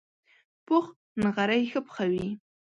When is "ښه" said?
1.71-1.79